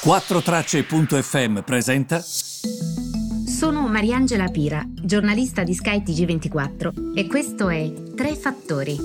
[0.00, 2.20] 4Tracce.fm presenta.
[2.20, 8.96] Sono Mariangela Pira, giornalista di Sky TG24 e questo è Tre Fattori.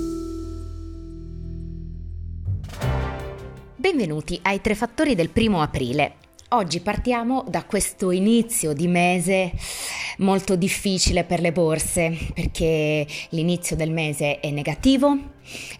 [3.75, 6.17] Benvenuti ai Tre Fattori del primo aprile.
[6.53, 9.53] Oggi partiamo da questo inizio di mese
[10.19, 15.31] molto difficile per le borse perché l'inizio del mese è negativo,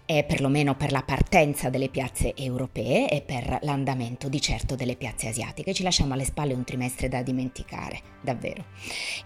[0.04, 5.28] e perlomeno per la partenza delle piazze europee e per l'andamento di certo delle piazze
[5.28, 5.72] asiatiche.
[5.72, 8.64] Ci lasciamo alle spalle un trimestre da dimenticare, davvero.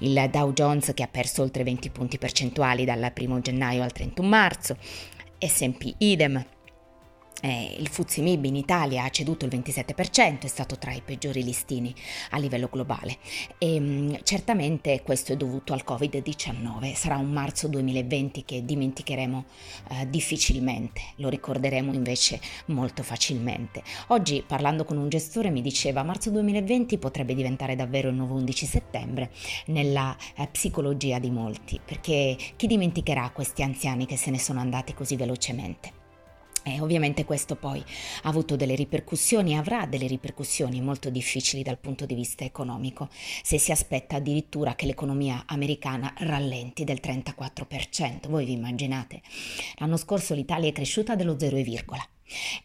[0.00, 4.28] Il Dow Jones che ha perso oltre 20 punti percentuali dal 1 gennaio al 31
[4.28, 4.76] marzo,
[5.40, 6.44] SP idem,
[7.42, 11.42] eh, il Fuzzi Mib in Italia ha ceduto il 27%, è stato tra i peggiori
[11.42, 11.94] listini
[12.30, 13.18] a livello globale
[13.58, 16.94] e mh, mm, certamente questo è dovuto al Covid-19.
[16.94, 19.44] Sarà un marzo 2020 che dimenticheremo
[19.90, 23.82] eh, difficilmente, lo ricorderemo invece molto facilmente.
[24.08, 28.66] Oggi parlando con un gestore mi diceva marzo 2020 potrebbe diventare davvero il nuovo 11
[28.66, 29.30] settembre
[29.66, 34.94] nella eh, psicologia di molti, perché chi dimenticherà questi anziani che se ne sono andati
[34.94, 35.97] così velocemente?
[36.64, 37.82] E ovviamente questo poi
[38.22, 43.08] ha avuto delle ripercussioni, avrà delle ripercussioni molto difficili dal punto di vista economico,
[43.42, 48.28] se si aspetta addirittura che l'economia americana rallenti del 34%.
[48.28, 49.22] Voi vi immaginate?
[49.76, 51.56] L'anno scorso l'Italia è cresciuta dello 0,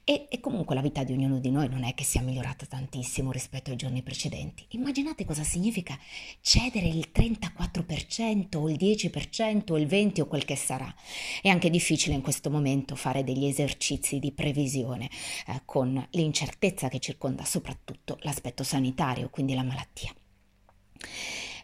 [0.04, 3.32] e, e, comunque la vita di ognuno di noi non è che sia migliorata tantissimo
[3.32, 4.66] rispetto ai giorni precedenti.
[4.70, 5.98] Immaginate cosa significa
[6.42, 10.94] cedere il 34% o il 10% o il 20% o quel che sarà.
[11.42, 15.10] È anche difficile in questo momento fare degli esercizi di previsione
[15.48, 20.14] eh, con l'incertezza che circonda soprattutto l'aspetto sanitario, quindi la malattia.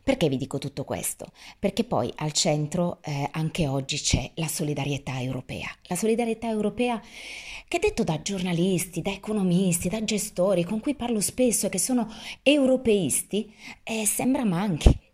[0.04, 1.32] Perché vi dico tutto questo?
[1.58, 5.70] Perché poi al centro eh, anche oggi c'è la solidarietà europea.
[5.84, 7.02] La solidarietà europea
[7.68, 12.12] che detto da giornalisti, da economisti, da gestori con cui parlo spesso e che sono
[12.42, 15.08] europeisti, eh, sembra manchi.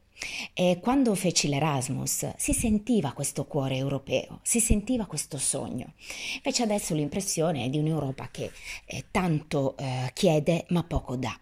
[0.53, 5.93] E quando feci l'Erasmus si sentiva questo cuore europeo, si sentiva questo sogno.
[6.35, 8.51] Invece adesso l'impressione è di un'Europa che
[8.85, 11.37] eh, tanto eh, chiede ma poco dà.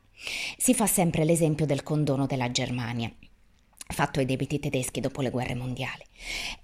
[0.58, 3.14] Si fa sempre l'esempio del condono della Germania
[3.88, 6.04] fatto ai debiti tedeschi dopo le guerre mondiali.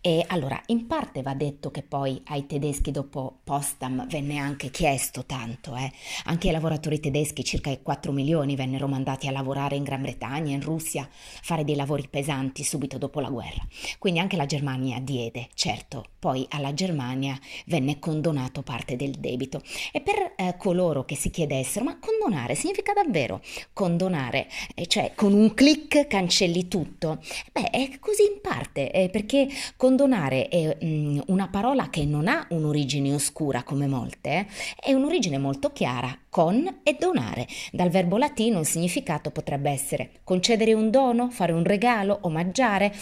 [0.02, 5.26] E allora, in parte va detto che poi ai tedeschi dopo Potsdam venne anche chiesto
[5.26, 5.92] tanto, eh?
[6.26, 10.62] anche ai lavoratori tedeschi, circa 4 milioni, vennero mandati a lavorare in Gran Bretagna, in
[10.62, 13.66] Russia, fare dei lavori pesanti subito dopo la guerra.
[13.98, 19.62] Quindi anche la Germania diede, certo, poi alla Germania venne condonato parte del debito.
[19.92, 23.42] E per eh, coloro che si chiedessero, ma condonare significa davvero
[23.74, 24.48] condonare,
[24.88, 27.20] cioè con un clic cancelli tutto?
[27.52, 29.39] Beh, è così in parte, eh, perché
[29.76, 34.48] condonare è mm, una parola che non ha un'origine oscura come molte,
[34.80, 37.48] è un'origine molto chiara, con e donare.
[37.72, 42.94] Dal verbo latino il significato potrebbe essere concedere un dono, fare un regalo, omaggiare,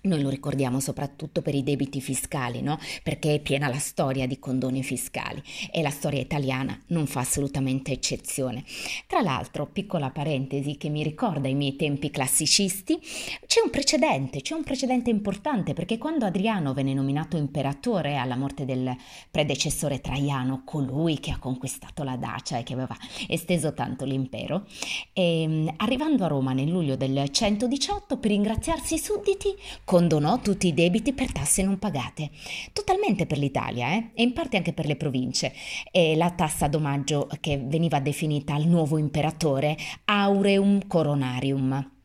[0.00, 2.78] noi lo ricordiamo soprattutto per i debiti fiscali, no?
[3.02, 7.90] Perché è piena la storia di condoni fiscali e la storia italiana non fa assolutamente
[7.90, 8.64] eccezione.
[9.08, 12.98] Tra l'altro, piccola parentesi che mi ricorda i miei tempi classicisti,
[13.48, 18.66] c'è un precedente, c'è un precedente importante perché quando Adriano venne nominato imperatore alla morte
[18.66, 18.94] del
[19.30, 22.94] predecessore Traiano, colui che ha conquistato la Dacia e che aveva
[23.26, 24.66] esteso tanto l'impero,
[25.14, 30.66] e, ehm, arrivando a Roma nel luglio del 118 per ringraziarsi i sudditi, condonò tutti
[30.66, 32.28] i debiti per tasse non pagate,
[32.74, 34.10] totalmente per l'Italia eh?
[34.12, 35.54] e in parte anche per le province.
[35.90, 41.96] E la tassa d'omaggio che veniva definita al nuovo imperatore aureum coronarium.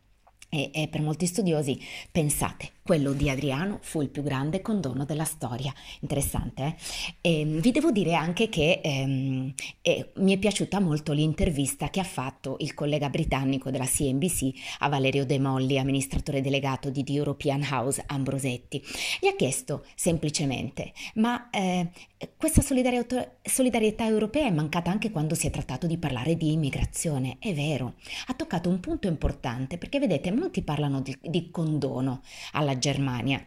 [0.53, 1.80] E, e per molti studiosi,
[2.12, 5.73] pensate, quello di Adriano fu il più grande condono della storia.
[6.01, 6.75] Interessante, eh?
[7.21, 12.05] E vi devo dire anche che ehm, eh, mi è piaciuta molto l'intervista che ha
[12.05, 17.66] fatto il collega britannico della CNBC a Valerio De Molli, amministratore delegato di The European
[17.72, 18.83] House Ambrosetti.
[19.22, 21.89] Gli ha chiesto semplicemente, ma eh,
[22.38, 27.38] questa solidarietà, solidarietà europea è mancata anche quando si è trattato di parlare di immigrazione.
[27.39, 27.96] È vero,
[28.28, 32.22] ha toccato un punto importante perché vedete, molti parlano di, di condono
[32.52, 33.43] alla Germania.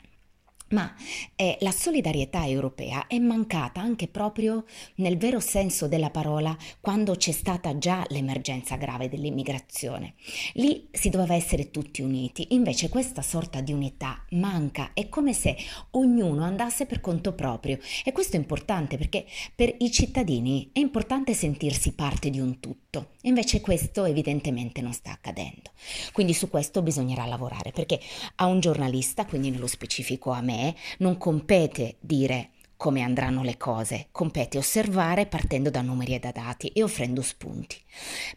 [0.69, 0.93] Ma
[1.37, 4.65] eh, la solidarietà europea è mancata anche proprio
[4.97, 10.15] nel vero senso della parola quando c'è stata già l'emergenza grave dell'immigrazione.
[10.55, 15.57] Lì si doveva essere tutti uniti, invece questa sorta di unità manca, è come se
[15.93, 19.25] ognuno andasse per conto proprio e questo è importante perché
[19.55, 22.86] per i cittadini è importante sentirsi parte di un tutto,
[23.23, 25.71] invece questo evidentemente non sta accadendo.
[26.13, 28.01] Quindi su questo bisognerà lavorare perché
[28.37, 34.09] a un giornalista, quindi nello specifico a me, non compete dire come andranno le cose,
[34.13, 37.77] compete osservare partendo da numeri e da dati e offrendo spunti.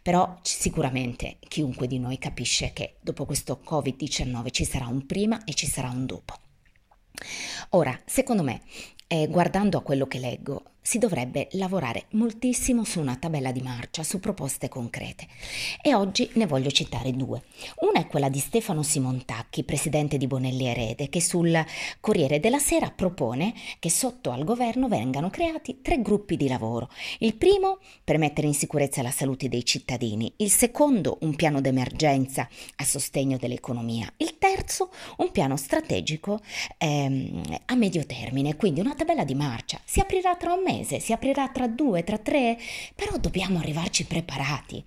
[0.02, 5.52] Però sicuramente chiunque di noi capisce che dopo questo Covid-19 ci sarà un prima e
[5.54, 6.34] ci sarà un dopo.
[7.70, 8.62] Ora, secondo me,
[9.06, 14.02] eh, guardando a quello che leggo, si dovrebbe lavorare moltissimo su una tabella di marcia,
[14.02, 15.26] su proposte concrete.
[15.82, 17.42] E oggi ne voglio citare due.
[17.80, 21.64] Una è quella di Stefano Simontacchi, presidente di Bonelli Erede, che sul
[22.00, 26.88] Corriere della Sera propone che sotto al governo vengano creati tre gruppi di lavoro.
[27.18, 32.48] Il primo per mettere in sicurezza la salute dei cittadini, il secondo un piano d'emergenza
[32.76, 36.40] a sostegno dell'economia, il terzo un piano strategico
[36.78, 39.80] ehm, a medio termine, quindi una tabella di marcia.
[39.84, 42.56] Si aprirà tra un mese mese, si aprirà tra due, tra tre,
[42.94, 44.84] però dobbiamo arrivarci preparati.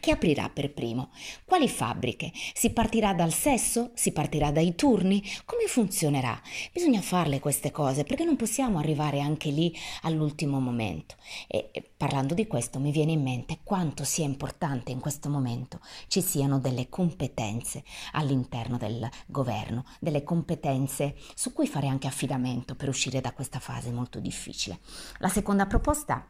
[0.00, 1.10] Chi aprirà per primo?
[1.46, 2.30] Quali fabbriche?
[2.52, 3.92] Si partirà dal sesso?
[3.94, 5.22] Si partirà dai turni?
[5.46, 6.38] Come funzionerà?
[6.72, 11.14] Bisogna farle queste cose perché non possiamo arrivare anche lì all'ultimo momento.
[11.46, 16.20] E parlando di questo mi viene in mente quanto sia importante in questo momento ci
[16.20, 17.82] siano delle competenze
[18.12, 23.90] all'interno del governo, delle competenze su cui fare anche affidamento per uscire da questa fase
[23.90, 24.80] molto difficile.
[25.18, 26.28] La seconda proposta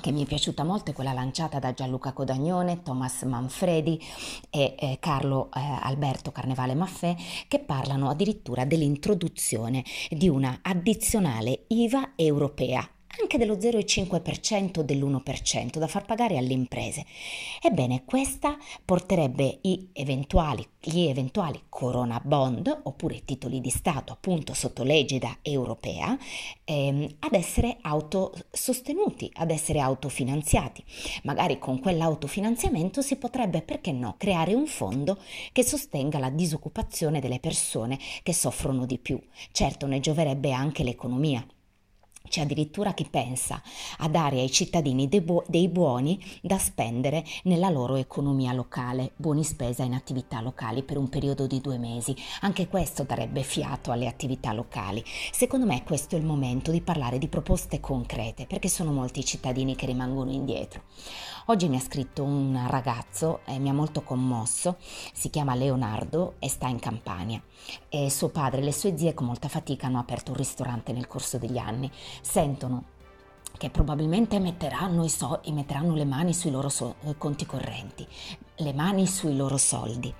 [0.00, 4.00] che mi è piaciuta molto è quella lanciata da Gianluca Codagnone, Thomas Manfredi
[4.50, 7.14] e eh, Carlo eh, Alberto Carnevale Maffè
[7.48, 12.88] che parlano addirittura dell'introduzione di una addizionale IVA europea
[13.20, 17.04] anche dello 0,5% o dell'1% da far pagare alle imprese.
[17.60, 19.60] Ebbene, questa porterebbe
[19.92, 26.16] eventuali, gli eventuali Corona Bond oppure titoli di Stato appunto sotto l'egida europea
[26.64, 30.82] ehm, ad essere autosostenuti, ad essere autofinanziati.
[31.24, 35.18] Magari con quell'autofinanziamento si potrebbe, perché no, creare un fondo
[35.52, 39.20] che sostenga la disoccupazione delle persone che soffrono di più.
[39.52, 41.44] Certo ne gioverebbe anche l'economia
[42.28, 43.62] c'è addirittura chi pensa
[43.98, 49.44] a dare ai cittadini dei, bu- dei, buoni da spendere nella loro economia locale, buoni
[49.44, 52.14] spesa in attività locali per un periodo di due mesi.
[52.40, 55.04] Anche questo darebbe fiato alle attività locali.
[55.32, 59.24] Secondo me questo è il momento di parlare di proposte concrete, perché sono molti i
[59.24, 60.82] cittadini che rimangono indietro.
[61.46, 64.76] Oggi mi ha scritto un ragazzo e mi ha molto commosso,
[65.12, 67.42] si chiama Leonardo e sta in Campania.
[67.88, 71.06] E suo padre e le sue zie con molta fatica hanno aperto un ristorante nel
[71.06, 71.90] corso degli anni.
[72.20, 72.84] Sentono
[73.56, 78.06] che probabilmente metteranno, so- metteranno le mani sui loro so- conti correnti,
[78.62, 80.12] le mani sui loro soldi.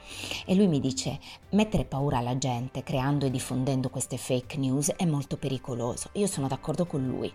[0.45, 1.19] E lui mi dice,
[1.51, 6.11] mettere paura alla gente creando e diffondendo queste fake news è molto pericoloso.
[6.15, 7.33] Io sono d'accordo con lui.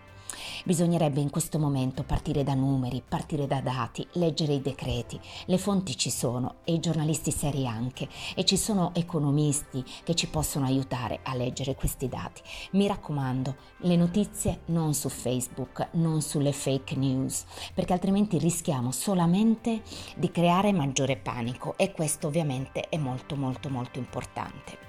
[0.65, 5.19] Bisognerebbe in questo momento partire da numeri, partire da dati, leggere i decreti.
[5.45, 10.27] Le fonti ci sono e i giornalisti seri anche e ci sono economisti che ci
[10.27, 12.41] possono aiutare a leggere questi dati.
[12.71, 19.81] Mi raccomando, le notizie non su Facebook, non sulle fake news, perché altrimenti rischiamo solamente
[20.17, 24.86] di creare maggiore panico e questo ovviamente è molto molto molto importante.